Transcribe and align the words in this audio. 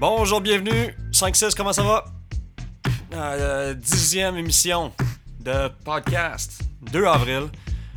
Bonjour, 0.00 0.40
bienvenue. 0.40 0.94
5-6, 1.12 1.54
comment 1.54 1.72
ça 1.72 1.82
va? 1.82 3.74
Dixième 3.74 4.36
émission 4.38 4.92
de 5.40 5.68
podcast. 5.84 6.62
2 6.92 7.04
avril. 7.04 7.48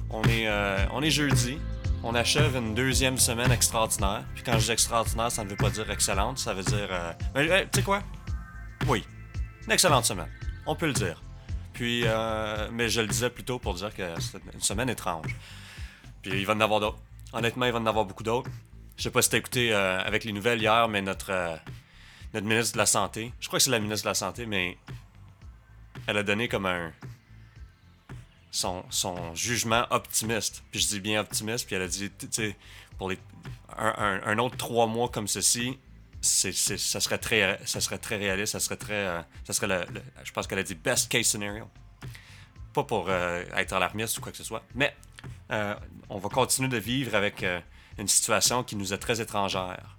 On 0.10 0.22
est, 0.24 0.48
euh, 0.48 0.86
on 0.92 1.02
est 1.02 1.10
jeudi. 1.10 1.58
On 2.04 2.14
achève 2.14 2.56
une 2.58 2.76
deuxième 2.76 3.18
semaine 3.18 3.52
extraordinaire. 3.52 4.24
Puis 4.36 4.44
quand 4.44 4.60
je 4.60 4.66
dis 4.66 4.72
extraordinaire, 4.72 5.32
ça 5.32 5.44
ne 5.46 5.50
veut 5.50 5.56
pas 5.56 5.70
dire 5.70 5.90
excellente. 5.90 6.40
Ça 6.40 6.54
veut 6.54 6.64
dire. 6.64 6.88
euh, 6.92 7.14
euh, 7.38 7.64
tu 7.72 7.80
sais 7.80 7.84
quoi? 7.86 8.04
Oui. 8.88 9.06
Une 9.66 9.72
excellente 9.72 10.04
semaine. 10.06 10.28
On 10.66 10.76
peut 10.76 10.88
le 10.88 10.94
dire. 10.94 11.22
Puis, 11.72 12.04
euh, 12.06 12.68
mais 12.72 12.90
je 12.90 13.00
le 13.02 13.08
disais 13.08 13.30
plutôt 13.30 13.60
pour 13.60 13.76
dire 13.76 13.96
que 13.96 14.04
c'est 14.20 14.40
une 14.54 14.62
semaine 14.62 14.90
étrange. 14.90 15.36
Puis 16.22 16.32
il 16.34 16.46
va 16.46 16.54
en 16.54 16.60
avoir 16.60 16.82
d'autres. 16.82 17.00
Honnêtement, 17.32 17.66
il 17.66 17.72
va 17.72 17.80
en 17.80 17.86
avoir 17.86 18.04
beaucoup 18.06 18.24
d'autres. 18.24 18.50
Je 18.98 19.04
sais 19.04 19.10
pas 19.10 19.22
si 19.22 19.30
t'as 19.30 19.38
écouté 19.38 19.74
euh, 19.74 20.00
avec 20.02 20.24
les 20.26 20.34
nouvelles 20.34 20.62
hier, 20.62 20.88
mais 20.88 21.02
notre, 21.02 21.32
euh, 21.32 21.56
notre 22.34 22.48
ministre 22.48 22.74
de 22.74 22.80
la 22.80 22.86
Santé, 22.86 23.32
je 23.40 23.48
crois 23.48 23.60
que 23.60 23.64
c'est 23.64 23.72
la 23.72 23.80
ministre 23.80 24.06
de 24.06 24.10
la 24.10 24.16
Santé, 24.16 24.46
mais 24.46 24.78
elle 26.08 26.18
a 26.18 26.24
donné 26.24 26.48
comme 26.48 26.66
un. 26.66 26.92
son, 28.52 28.84
jugement 29.36 29.86
optimiste. 29.90 30.64
Puis 30.72 30.80
je 30.80 30.88
dis 30.88 31.00
bien 31.00 31.22
optimiste, 31.22 31.66
puis 31.66 31.76
elle 31.76 31.84
a 31.84 31.88
dit, 31.88 32.12
tu 32.12 32.28
sais, 32.32 32.56
pour 32.98 33.12
un, 33.78 34.38
autre 34.40 34.58
trois 34.58 34.88
mois 34.88 35.10
comme 35.10 35.28
ceci, 35.28 35.78
c'est, 36.22 36.54
ça, 36.54 37.00
serait 37.00 37.18
très, 37.18 37.60
ça 37.66 37.82
serait 37.82 37.98
très 37.98 38.18
réaliste, 38.18 38.54
ça 38.54 38.60
serait 38.60 38.78
très. 38.78 38.94
euh, 38.94 39.22
ça 39.44 39.54
serait 39.54 39.68
le, 39.68 39.86
je 40.24 40.32
pense 40.32 40.48
qu'elle 40.48 40.60
a 40.60 40.64
dit 40.64 40.76
best 40.76 41.12
case 41.12 41.28
scenario. 41.28 41.70
Pas 42.74 42.84
pour 42.84 43.10
euh, 43.10 43.44
être 43.56 43.74
alarmiste 43.74 44.18
ou 44.18 44.22
quoi 44.22 44.32
que 44.32 44.38
ce 44.38 44.44
soit, 44.44 44.64
mais 44.74 44.96
euh, 45.52 45.76
on 46.10 46.18
va 46.18 46.30
continuer 46.30 46.70
de 46.70 46.78
vivre 46.78 47.16
avec 47.16 47.46
une 47.98 48.08
situation 48.08 48.64
qui 48.64 48.76
nous 48.76 48.94
est 48.94 48.98
très 48.98 49.22
étrangère. 49.22 49.98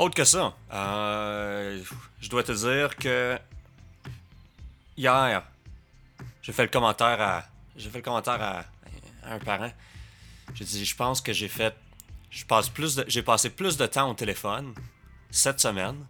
Autre 0.00 0.14
que 0.14 0.24
ça, 0.24 0.54
euh, 0.72 1.78
je 2.22 2.30
dois 2.30 2.42
te 2.42 2.52
dire 2.52 2.96
que 2.96 3.38
hier, 4.96 5.42
j'ai 6.40 6.52
fait 6.54 6.62
le 6.62 6.70
commentaire 6.70 7.20
à, 7.20 7.44
j'ai 7.76 7.90
fait 7.90 7.98
le 7.98 8.04
commentaire 8.04 8.40
à, 8.40 8.64
un 9.24 9.38
parent. 9.38 9.70
J'ai 10.54 10.64
dit, 10.64 10.86
je 10.86 10.96
pense 10.96 11.20
que 11.20 11.34
j'ai 11.34 11.48
fait, 11.48 11.76
j'ai 12.30 13.22
passé 13.22 13.50
plus 13.50 13.76
de 13.76 13.86
temps 13.86 14.10
au 14.10 14.14
téléphone 14.14 14.72
cette 15.30 15.60
semaine 15.60 16.06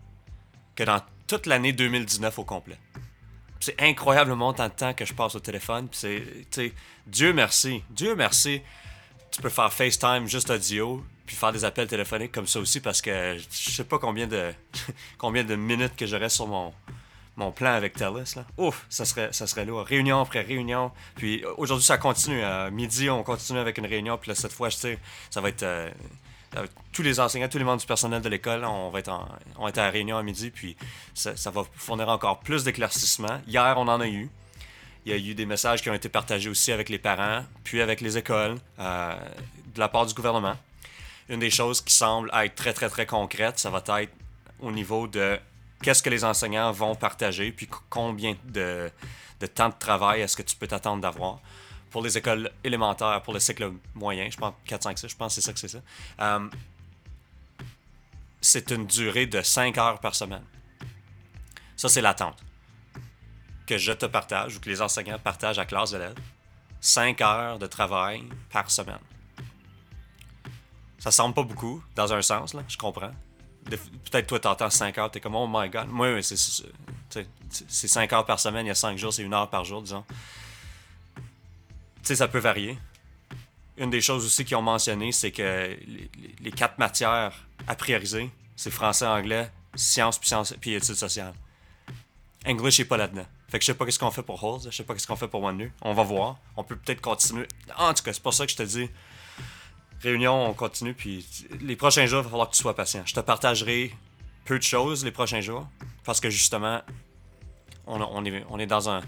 que 0.77 0.85
dans 0.85 1.01
toute 1.27 1.47
l'année 1.47 1.73
2019 1.73 2.39
au 2.39 2.45
complet. 2.45 2.79
C'est 3.59 3.83
incroyablement 3.83 4.53
tant 4.53 4.69
de 4.69 4.73
temps 4.73 4.95
que 4.95 5.05
je 5.05 5.15
passe 5.15 5.35
au 5.35 5.41
téléphone. 5.41 5.89
C'est, 5.91 6.45
Dieu 7.09 7.33
merci, 7.33 7.83
Dieu 7.91 8.15
merci, 8.15 8.63
tu 9.33 9.43
peux 9.43 9.51
faire 9.51 9.73
FaceTime 9.73 10.29
juste 10.29 10.49
audio, 10.49 11.05
puis 11.31 11.37
faire 11.37 11.53
des 11.53 11.65
appels 11.65 11.87
téléphoniques 11.87 12.33
comme 12.33 12.49
ça 12.49 12.59
aussi 12.59 12.81
parce 12.81 13.01
que 13.01 13.39
je 13.39 13.71
sais 13.71 13.85
pas 13.85 14.01
combien 14.01 14.27
de 14.27 14.53
combien 15.19 15.45
de 15.45 15.55
minutes 15.55 15.95
que 15.95 16.05
j'aurais 16.05 16.29
sur 16.29 16.49
mon 16.49 16.75
mon 17.37 17.53
plan 17.53 17.73
avec 17.73 17.93
Telus. 17.93 18.37
Ouf, 18.59 18.85
ça 18.89 19.05
serait 19.05 19.33
ça 19.33 19.47
serait 19.47 19.65
lourd. 19.65 19.87
Réunion 19.87 20.21
après 20.23 20.41
réunion. 20.41 20.91
Puis 21.15 21.45
euh, 21.45 21.55
aujourd'hui 21.57 21.85
ça 21.85 21.99
continue. 21.99 22.43
À 22.43 22.69
midi 22.71 23.09
on 23.11 23.23
continue 23.23 23.61
avec 23.61 23.79
une 23.79 23.87
réunion. 23.87 24.19
Puis 24.19 24.31
là 24.31 24.35
cette 24.35 24.51
fois 24.51 24.71
je 24.71 24.77
sais 24.77 24.99
ça 25.31 25.41
va 25.41 25.51
être 25.51 25.63
euh, 25.63 25.89
tous 26.93 27.03
les 27.03 27.21
enseignants, 27.21 27.47
tous 27.47 27.59
les 27.59 27.65
membres 27.65 27.81
du 27.81 27.87
personnel 27.87 28.23
de 28.23 28.29
l'école, 28.29 28.65
on 28.65 28.91
va 28.91 28.99
être 28.99 29.13
on 29.57 29.67
à 29.67 29.71
la 29.71 29.91
réunion 29.91 30.17
à 30.17 30.25
midi, 30.25 30.51
puis 30.51 30.77
ça, 31.15 31.37
ça 31.37 31.53
va 31.53 31.63
fournir 31.77 32.09
encore 32.09 32.41
plus 32.41 32.65
d'éclaircissements. 32.65 33.41
Hier, 33.47 33.75
on 33.77 33.87
en 33.87 34.01
a 34.01 34.09
eu. 34.09 34.29
Il 35.07 35.13
y 35.13 35.15
a 35.15 35.31
eu 35.31 35.35
des 35.37 35.47
messages 35.47 35.81
qui 35.81 35.91
ont 35.91 35.95
été 35.95 36.09
partagés 36.09 36.51
aussi 36.51 36.73
avec 36.73 36.89
les 36.89 36.99
parents, 36.99 37.45
puis 37.63 37.81
avec 37.81 38.01
les 38.01 38.19
écoles, 38.19 38.57
euh, 38.81 39.15
de 39.73 39.79
la 39.79 39.89
part 39.89 40.07
du 40.07 40.15
gouvernement. 40.15 40.57
Une 41.31 41.39
des 41.39 41.51
choses 41.51 41.81
qui 41.81 41.95
semble 41.95 42.29
être 42.35 42.57
très, 42.57 42.73
très, 42.73 42.89
très 42.89 43.07
concrète, 43.07 43.59
ça 43.59 43.71
va 43.71 43.83
être 44.01 44.13
au 44.59 44.73
niveau 44.73 45.07
de 45.07 45.39
qu'est-ce 45.81 46.03
que 46.03 46.11
les 46.11 46.25
enseignants 46.25 46.73
vont 46.73 46.97
partager, 46.97 47.53
puis 47.53 47.69
combien 47.89 48.37
de, 48.45 48.91
de 49.39 49.47
temps 49.47 49.69
de 49.69 49.75
travail 49.79 50.23
est-ce 50.23 50.37
que 50.37 50.43
tu 50.43 50.57
peux 50.57 50.67
t'attendre 50.67 51.01
d'avoir. 51.01 51.39
Pour 51.91 52.03
les 52.03 52.19
écoles 52.19 52.51
élémentaires, 52.65 53.23
pour 53.23 53.33
le 53.33 53.39
cycle 53.39 53.73
moyen, 53.95 54.29
je 54.29 54.37
pense 54.37 54.55
4, 54.67 54.83
5, 54.83 54.99
6, 54.99 55.09
je 55.09 55.17
pense 55.17 55.37
que 55.37 55.41
c'est 55.41 55.47
ça 55.47 55.53
que 55.53 55.59
c'est 55.61 55.69
ça. 55.69 55.81
Euh, 56.21 56.49
c'est 58.41 58.71
une 58.73 58.87
durée 58.87 59.27
de 59.27 59.41
5 59.41 59.79
heures 59.79 60.01
par 60.01 60.17
semaine. 60.17 60.45
Ça, 61.77 61.89
c'est 61.89 62.03
l'attente 62.03 62.43
que 63.67 63.79
je 63.79 63.93
te 63.93 64.07
partage 64.07 64.57
ou 64.57 64.61
que 64.61 64.69
les 64.69 64.83
enseignants 64.83 65.19
partagent 65.21 65.61
à 65.61 65.65
classe 65.65 65.93
d'élèves. 65.93 66.19
5 66.81 67.21
heures 67.21 67.59
de 67.61 67.69
travail 67.69 68.25
par 68.51 68.69
semaine. 68.69 68.99
Ça 71.01 71.11
semble 71.11 71.35
pas 71.35 71.43
beaucoup, 71.43 71.83
dans 71.97 72.13
un 72.13 72.23
sens, 72.23 72.55
là, 72.55 72.63
je 72.69 72.77
comprends. 72.77 73.11
Peut-être 73.65 74.27
toi, 74.29 74.39
t'entends 74.39 74.71
5 74.71 74.97
heures, 74.99 75.11
t'es 75.11 75.21
comme, 75.21 75.35
oh 75.35 75.49
my 75.51 75.69
god. 75.69 75.89
Moi, 75.89 76.23
c'est- 76.23 76.37
c'est 76.37 76.63
tu 77.11 77.21
sais, 77.51 77.65
c'est 77.69 77.89
5 77.89 78.13
heures 78.13 78.25
par 78.25 78.39
semaine, 78.39 78.65
il 78.67 78.69
y 78.69 78.73
a 78.73 78.75
5 78.77 78.97
jours, 78.97 79.13
c'est 79.13 79.23
une 79.23 79.35
heure 79.35 79.51
par 79.51 79.65
jour, 79.65 79.83
disons. 79.83 80.05
Tu 81.17 81.23
sais, 82.03 82.17
ça 82.17 82.29
peut 82.29 82.39
varier. 82.39 82.79
Une 83.77 83.91
des 83.91 84.01
choses 84.01 84.25
aussi 84.25 84.45
qu'ils 84.45 84.57
ont 84.57 84.63
mentionné, 84.63 85.11
c'est 85.13 85.33
que 85.33 85.77
les, 85.87 86.11
les- 86.41 86.53
quatre 86.53 86.79
matières 86.79 87.33
à 87.67 87.75
prioriser, 87.75 88.31
c'est 88.57 88.71
français, 88.71 89.07
anglais, 89.07 89.51
sciences 89.75 90.19
puis, 90.19 90.29
sciences, 90.29 90.55
puis 90.61 90.75
études 90.75 90.95
sociales. 90.95 91.35
English 92.47 92.79
n'est 92.79 92.85
pas 92.85 92.97
là-dedans. 92.97 93.27
Fait 93.49 93.59
que 93.59 93.65
je 93.65 93.67
sais 93.67 93.75
pas 93.75 93.85
qu'est-ce 93.85 93.99
qu'on 93.99 94.11
fait 94.11 94.23
pour 94.23 94.43
Halls, 94.43 94.71
je 94.71 94.77
sais 94.77 94.85
pas 94.85 94.95
qu'est-ce 94.95 95.07
qu'on 95.07 95.17
fait 95.17 95.29
pour 95.29 95.43
One 95.43 95.71
On 95.83 95.93
va 95.93 96.03
voir. 96.03 96.39
On 96.57 96.65
peut 96.65 96.77
peut-être 96.77 97.01
continuer. 97.01 97.47
En 97.77 97.93
tout 97.95 98.03
cas, 98.03 98.13
c'est 98.13 98.23
pour 98.23 98.33
ça 98.35 98.45
que 98.47 98.53
je 98.53 98.57
te 98.57 98.63
dis. 98.63 98.89
Réunion, 100.03 100.47
on 100.49 100.55
continue, 100.55 100.95
puis 100.95 101.27
les 101.61 101.77
prochains 101.77 102.07
jours, 102.07 102.21
il 102.21 102.25
va 102.25 102.31
falloir 102.31 102.49
que 102.51 102.55
tu 102.55 102.61
sois 102.63 102.75
patient. 102.75 103.03
Je 103.05 103.15
te 103.15 103.21
partagerai 103.21 103.95
peu 104.47 104.59
de 104.59 104.63
choses 104.65 105.05
les 105.05 105.11
prochains 105.11 105.41
jours, 105.43 105.69
parce 106.05 106.21
que 106.21 106.31
justement, 106.31 106.81
on, 107.87 108.25
est, 108.59 108.67
dans 108.67 108.89
un, 108.89 109.03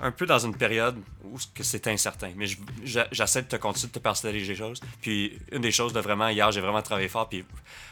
un 0.00 0.10
peu 0.10 0.26
dans 0.26 0.38
une 0.40 0.54
période 0.56 0.96
où 1.24 1.38
c'est 1.60 1.86
incertain. 1.86 2.32
Mais 2.36 2.46
je- 2.46 2.58
je- 2.84 3.00
j'essaie 3.12 3.42
de 3.42 3.48
te 3.48 3.56
continuer 3.56 3.88
de 3.88 3.92
te 3.94 3.98
partager 4.00 4.44
des 4.46 4.54
choses. 4.56 4.80
Puis 5.00 5.38
une 5.52 5.62
des 5.62 5.72
choses 5.72 5.92
de 5.92 6.00
vraiment, 6.00 6.28
hier, 6.28 6.50
j'ai 6.52 6.60
vraiment 6.60 6.82
travaillé 6.82 7.08
fort. 7.08 7.28
Puis 7.28 7.44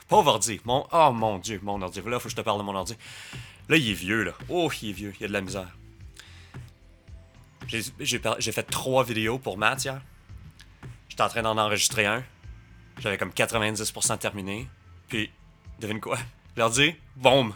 pauvre 0.08 0.32
ordi. 0.32 0.60
Mon, 0.64 0.86
oh 0.92 1.12
mon 1.12 1.38
Dieu, 1.38 1.58
mon 1.62 1.80
ordi. 1.80 2.00
Là, 2.04 2.18
faut 2.18 2.24
que 2.24 2.30
je 2.30 2.36
te 2.36 2.40
parle 2.42 2.58
de 2.58 2.64
mon 2.64 2.74
ordi. 2.74 2.96
Là, 3.68 3.76
il 3.76 3.88
est 3.88 3.94
vieux, 3.94 4.24
là. 4.24 4.32
Oh, 4.48 4.70
il 4.82 4.90
est 4.90 4.92
vieux. 4.92 5.14
Il 5.18 5.22
y 5.22 5.24
a 5.24 5.28
de 5.28 5.32
la 5.32 5.40
misère. 5.40 5.68
J'ai 7.68 8.52
fait 8.52 8.64
trois 8.64 9.04
vidéos 9.04 9.38
pour 9.38 9.56
Matt 9.56 9.84
hier. 9.84 10.02
J'étais 11.08 11.22
en 11.22 11.28
train 11.28 11.42
d'en 11.42 11.56
enregistrer 11.56 12.04
un. 12.06 12.22
J'avais 13.02 13.18
comme 13.18 13.30
90% 13.30 14.18
terminé. 14.18 14.68
Puis, 15.08 15.28
devine 15.80 16.00
quoi? 16.00 16.18
L'ordi, 16.56 16.94
boum! 17.16 17.52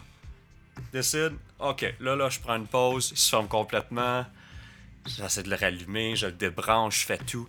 Décide, 0.92 1.34
ok, 1.60 1.94
là, 2.00 2.16
là, 2.16 2.28
je 2.28 2.40
prends 2.40 2.56
une 2.56 2.66
pause, 2.66 3.10
il 3.12 3.16
se 3.16 3.30
ferme 3.30 3.46
complètement. 3.46 4.26
J'essaie 5.06 5.44
de 5.44 5.48
le 5.48 5.56
rallumer, 5.56 6.16
je 6.16 6.26
le 6.26 6.32
débranche, 6.32 7.02
je 7.02 7.06
fais 7.06 7.18
tout. 7.18 7.48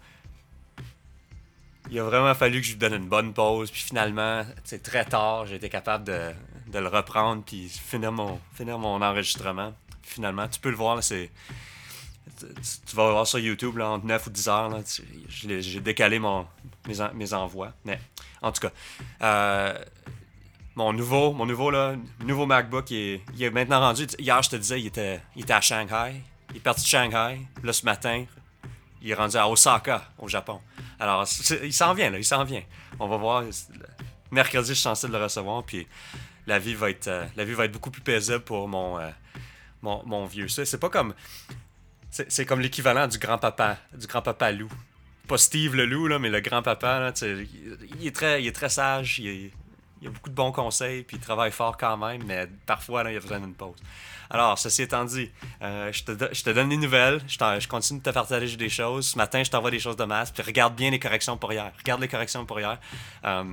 Il 1.90 2.00
a 2.00 2.04
vraiment 2.04 2.36
fallu 2.36 2.62
que 2.62 2.68
je 2.68 2.72
lui 2.74 2.78
donne 2.78 2.94
une 2.94 3.10
bonne 3.10 3.34
pause, 3.34 3.72
puis 3.72 3.82
finalement, 3.82 4.46
c'est 4.64 4.84
très 4.84 5.04
tard, 5.04 5.48
j'ai 5.48 5.56
été 5.56 5.70
capable 5.70 6.04
de, 6.04 6.32
de 6.68 6.80
le 6.80 6.88
reprendre, 6.88 7.44
puis 7.44 7.68
finir 7.68 8.12
mon, 8.12 8.40
finir 8.54 8.78
mon 8.78 9.02
enregistrement. 9.02 9.74
Finalement, 10.04 10.48
tu 10.48 10.60
peux 10.60 10.70
le 10.70 10.76
voir, 10.76 11.02
c'est. 11.04 11.32
Tu, 12.36 12.96
vas 12.96 13.12
voir 13.12 13.28
sur 13.28 13.40
YouTube, 13.40 13.78
là, 13.78 13.90
entre 13.90 14.06
9 14.06 14.28
ou 14.28 14.30
10 14.30 14.48
heures, 14.48 14.70
là, 14.70 14.80
j'ai 15.60 15.80
décalé 15.80 16.20
mon, 16.20 16.46
mes, 16.88 17.02
en- 17.02 17.14
mes 17.14 17.34
envois. 17.34 17.74
Mais, 17.86 18.00
en 18.42 18.52
tout 18.52 18.62
cas, 18.62 18.72
euh, 19.22 19.78
mon 20.76 20.94
nouveau, 20.94 21.34
mon 21.34 21.46
nouveau, 21.46 21.72
là, 21.72 21.96
nouveau 22.20 22.46
MacBook, 22.46 22.92
il 22.92 23.22
est, 23.40 23.50
maintenant 23.50 23.80
rendu. 23.80 24.06
Hier, 24.20 24.42
je 24.42 24.50
te 24.50 24.56
disais, 24.56 24.80
il 24.80 24.88
était, 24.88 25.22
il 25.36 25.44
était 25.44 25.54
à 25.54 25.62
Shanghai. 25.62 26.22
Il 26.52 26.58
est 26.58 26.62
parti 26.62 26.84
de 26.84 26.88
Shanghai. 26.88 27.42
Là, 27.64 27.74
ce 27.74 27.84
matin, 27.86 28.26
il 29.02 29.10
est 29.10 29.16
rendu 29.16 29.38
à 29.38 29.48
Osaka, 29.50 30.04
au 30.18 30.28
Japon. 30.28 30.62
Alors, 31.00 31.26
il 31.64 31.74
s'en 31.74 31.94
vient, 31.94 32.10
là, 32.10 32.18
il 32.18 32.26
s'en 32.26 32.44
vient. 32.44 32.64
On 33.00 33.08
va 33.08 33.18
voir. 33.18 33.44
Mercredi, 34.32 34.70
je 34.70 34.74
suis 34.74 34.84
censé 34.84 35.08
le 35.08 35.18
recevoir, 35.18 35.64
puis 35.64 35.88
la 36.48 36.60
vie 36.60 36.74
va 36.74 36.90
être, 36.90 37.08
euh, 37.08 37.26
la 37.36 37.46
vie 37.46 37.54
va 37.54 37.66
être 37.66 37.72
beaucoup 37.72 37.92
plus 37.92 38.02
paisible 38.02 38.42
pour 38.42 38.68
mon, 38.68 39.00
euh, 39.00 39.10
mon, 39.82 40.04
mon 40.06 40.26
vieux. 40.26 40.48
C'est 40.48 40.80
pas 40.80 40.90
comme. 40.90 41.14
C'est 42.10 42.46
comme 42.46 42.62
l'équivalent 42.62 43.08
du 43.08 43.18
grand-papa, 43.18 43.78
du 43.94 44.08
grand-papa 44.08 44.52
loup. 44.52 44.72
Pas 45.28 45.38
Steve 45.38 45.76
le 45.76 45.86
loup, 45.86 46.08
là, 46.08 46.20
mais 46.20 46.30
le 46.30 46.40
grand-papa, 46.40 47.12
il, 47.22 47.48
il 48.00 48.08
est 48.08 48.16
très, 48.16 48.42
il 48.42 48.48
est 48.48 48.56
très 48.56 48.70
sage, 48.70 49.20
il, 49.20 49.52
a 50.06 50.10
beaucoup 50.10 50.30
de 50.30 50.36
bons 50.36 50.52
conseils, 50.52 51.04
puis 51.04 51.18
il 51.18 51.20
travaille 51.20 51.52
fort 51.52 51.76
quand 51.78 51.98
même, 51.98 52.24
mais 52.26 52.48
parfois, 52.66 53.04
là, 53.04 53.12
il 53.12 53.18
a 53.18 53.20
besoin 53.20 53.40
d'une 53.40 53.54
pause. 53.54 53.76
Alors, 54.30 54.58
ceci 54.58 54.84
étant 54.84 55.06
dit, 55.06 55.30
euh, 55.62 55.92
je, 55.92 56.04
te, 56.04 56.50
donne 56.50 56.70
des 56.70 56.78
nouvelles, 56.78 57.22
je, 57.28 57.38
je 57.60 57.68
continue 57.68 58.00
de 58.00 58.04
te 58.04 58.10
partager 58.10 58.56
des 58.58 58.70
choses. 58.70 59.08
Ce 59.08 59.18
matin, 59.18 59.44
je 59.44 59.50
t'envoie 59.52 59.72
des 59.72 59.80
choses 59.80 59.96
de 59.96 60.04
masse, 60.06 60.32
puis 60.32 60.44
regarde 60.44 60.76
bien 60.76 60.92
les 60.92 61.00
corrections 61.00 61.38
pour 61.38 61.52
hier. 61.52 61.72
Regarde 61.78 62.02
les 62.02 62.08
corrections 62.08 62.46
pour 62.46 62.60
hier. 62.60 62.80
Euh, 63.26 63.44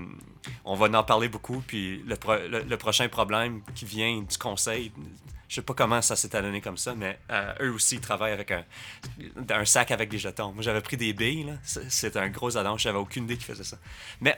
on 0.65 0.75
va 0.75 0.87
en 0.99 1.05
parler 1.05 1.29
beaucoup, 1.29 1.63
puis 1.67 2.03
le, 2.07 2.17
pro- 2.17 2.35
le 2.49 2.77
prochain 2.77 3.09
problème 3.09 3.63
qui 3.75 3.85
vient 3.85 4.21
du 4.21 4.39
conseil, 4.39 4.93
je 5.55 5.61
sais 5.61 5.65
pas 5.65 5.75
comment 5.75 6.03
ça 6.03 6.17
s'est 6.17 6.29
donné 6.31 6.61
comme 6.61 6.77
ça, 6.77 6.97
mais 6.97 7.17
euh, 7.31 7.53
eux 7.61 7.71
aussi 7.75 7.95
ils 7.95 8.01
travaillent 8.01 8.33
avec 8.33 8.51
un, 8.51 8.65
sac 9.65 9.93
avec 9.93 10.09
des 10.11 10.19
jetons. 10.19 10.53
Moi, 10.53 10.65
j'avais 10.65 10.81
pris 10.81 10.97
des 10.97 11.13
billes. 11.13 11.57
C'est- 11.63 12.17
un 12.17 12.29
gros 12.29 12.57
addon, 12.57 12.77
j'avais 12.77 12.99
aucune 12.99 13.23
idée 13.23 13.37
qu'ils 13.37 13.47
faisaient 13.47 13.63
ça. 13.63 13.77
Mais 14.21 14.37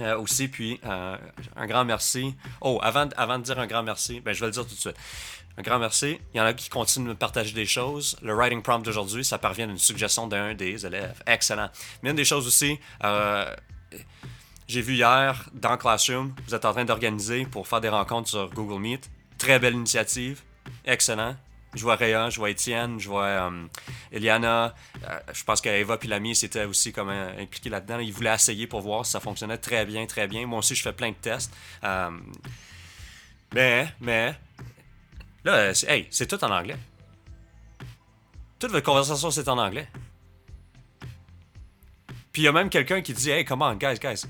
Euh, 0.00 0.16
aussi, 0.16 0.46
puis 0.46 0.78
euh, 0.84 1.16
un 1.56 1.66
grand 1.66 1.84
merci. 1.84 2.36
Oh, 2.60 2.78
avant, 2.82 3.06
de 3.06 3.42
dire 3.42 3.58
un 3.58 3.66
grand 3.66 3.82
merci, 3.82 4.20
ben, 4.20 4.32
je 4.32 4.38
vais 4.38 4.46
le 4.46 4.52
dire 4.52 4.64
tout 4.64 4.76
de 4.76 4.78
suite. 4.78 4.94
Un 5.56 5.62
grand 5.62 5.80
merci. 5.80 6.20
Il 6.32 6.36
y 6.38 6.40
en 6.40 6.44
a 6.44 6.52
qui 6.52 6.68
continuent 6.70 7.06
de 7.06 7.10
me 7.10 7.16
partager 7.16 7.52
des 7.52 7.66
choses. 7.66 8.16
Le 8.22 8.32
writing 8.32 8.62
prompt 8.62 8.84
d'aujourd'hui, 8.84 9.24
ça 9.24 9.38
parvient 9.38 9.66
d'une 9.66 9.76
suggestion 9.76 10.28
d'un 10.28 10.54
des 10.54 10.86
élèves. 10.86 11.20
Excellent. 11.26 11.68
Mais 12.04 12.10
une 12.10 12.16
des 12.16 12.24
choses 12.24 12.46
aussi, 12.46 12.78
j'ai 14.68 14.82
vu 14.82 14.94
hier 14.94 15.48
dans 15.52 15.76
Classroom, 15.76 16.32
vous 16.46 16.54
êtes 16.54 16.64
en 16.64 16.72
train 16.72 16.84
d'organiser 16.84 17.44
pour 17.46 17.66
faire 17.66 17.80
des 17.80 17.88
rencontres 17.88 18.28
sur 18.28 18.48
Google 18.50 18.80
Meet. 18.80 19.10
Très 19.38 19.58
belle 19.58 19.74
initiative. 19.74 20.42
Excellent. 20.84 21.36
Je 21.74 21.82
vois 21.82 21.96
Réa, 21.96 22.30
je 22.30 22.38
vois 22.38 22.50
Étienne, 22.50 22.98
je 22.98 23.08
vois 23.08 23.24
euh, 23.24 23.66
Eliana. 24.10 24.74
Euh, 25.06 25.20
je 25.32 25.44
pense 25.44 25.60
qu'Eva 25.60 25.98
puis 25.98 26.08
l'ami 26.08 26.34
c'était 26.34 26.64
aussi 26.64 26.92
comme 26.92 27.10
euh, 27.10 27.42
impliqué 27.42 27.68
là-dedans. 27.68 27.98
Ils 27.98 28.12
voulaient 28.12 28.34
essayer 28.34 28.66
pour 28.66 28.80
voir 28.80 29.04
si 29.04 29.12
ça 29.12 29.20
fonctionnait 29.20 29.58
très 29.58 29.84
bien, 29.84 30.06
très 30.06 30.26
bien. 30.26 30.46
Moi 30.46 30.58
aussi, 30.60 30.74
je 30.74 30.82
fais 30.82 30.92
plein 30.92 31.10
de 31.10 31.16
tests. 31.16 31.54
mais, 33.54 33.88
mais, 34.00 34.34
là, 35.44 35.72
hey, 35.86 36.06
c'est 36.10 36.26
tout 36.26 36.42
en 36.42 36.50
anglais. 36.50 36.76
Toute 38.58 38.72
votre 38.72 38.86
conversation, 38.86 39.30
c'est 39.30 39.48
en 39.48 39.58
anglais. 39.58 39.88
Puis 42.32 42.42
il 42.42 42.44
y 42.46 42.48
a 42.48 42.52
même 42.52 42.70
quelqu'un 42.70 43.02
qui 43.02 43.12
dit, 43.12 43.30
hey, 43.30 43.44
comment, 43.44 43.74
guys, 43.74 43.98
guys, 44.00 44.24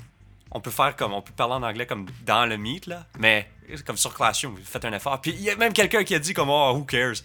on 0.50 0.60
peut 0.60 0.70
faire 0.70 0.96
comme, 0.96 1.12
on 1.12 1.22
peut 1.22 1.32
parler 1.32 1.54
en 1.54 1.62
anglais 1.62 1.86
comme 1.86 2.06
dans 2.24 2.46
le 2.46 2.56
meet, 2.56 2.86
là, 2.86 3.06
mais 3.18 3.50
comme 3.86 3.96
sur 3.96 4.14
Classroom, 4.14 4.56
faites 4.62 4.84
un 4.84 4.92
effort. 4.92 5.20
Puis 5.20 5.32
il 5.32 5.42
y 5.42 5.50
a 5.50 5.56
même 5.56 5.72
quelqu'un 5.72 6.04
qui 6.04 6.14
a 6.14 6.18
dit 6.18 6.32
comme, 6.32 6.48
oh, 6.48 6.72
who 6.74 6.84
cares? 6.84 7.22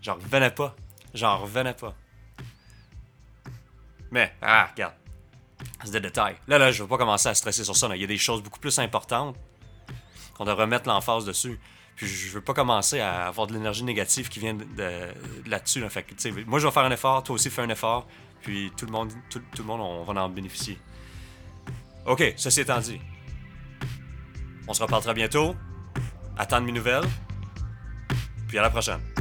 J'en 0.00 0.14
revenais 0.14 0.50
pas. 0.50 0.74
J'en 1.14 1.38
revenais 1.38 1.74
pas. 1.74 1.94
Mais, 4.10 4.34
ah, 4.42 4.68
regarde. 4.70 4.94
C'est 5.84 5.92
des 5.92 6.00
détails. 6.00 6.36
Là, 6.48 6.58
là, 6.58 6.70
je 6.72 6.82
veux 6.82 6.88
pas 6.88 6.98
commencer 6.98 7.28
à 7.28 7.34
stresser 7.34 7.64
sur 7.64 7.76
ça. 7.76 7.88
Il 7.94 8.00
y 8.00 8.04
a 8.04 8.08
des 8.08 8.18
choses 8.18 8.42
beaucoup 8.42 8.60
plus 8.60 8.78
importantes 8.78 9.36
qu'on 10.34 10.44
doit 10.44 10.54
remettre 10.54 10.88
l'emphase 10.88 11.24
dessus. 11.24 11.58
Puis 11.96 12.06
je 12.06 12.32
veux 12.32 12.40
pas 12.40 12.54
commencer 12.54 13.00
à 13.00 13.26
avoir 13.26 13.46
de 13.46 13.52
l'énergie 13.52 13.84
négative 13.84 14.28
qui 14.28 14.40
vient 14.40 14.54
de, 14.54 15.08
là-dessus. 15.46 15.84
Moi, 16.46 16.58
je 16.58 16.66
vais 16.66 16.72
faire 16.72 16.84
un 16.84 16.90
effort, 16.90 17.22
toi 17.22 17.34
aussi 17.34 17.50
fais 17.50 17.62
un 17.62 17.68
effort. 17.68 18.06
Puis 18.42 18.72
tout 18.76 18.86
le 18.86 18.92
monde, 18.92 19.12
tout 19.30 19.40
le 19.58 19.64
monde, 19.64 19.80
on 19.80 20.02
va 20.02 20.22
en 20.22 20.28
bénéficier. 20.28 20.78
OK, 22.06 22.34
ceci 22.36 22.60
étant 22.60 22.80
dit, 22.80 23.00
on 24.66 24.74
se 24.74 24.82
reparle 24.82 25.02
très 25.02 25.14
bientôt. 25.14 25.54
Attends 26.36 26.60
mes 26.60 26.72
nouvelles. 26.72 27.04
Puis 28.48 28.58
à 28.58 28.62
la 28.62 28.70
prochaine. 28.70 29.11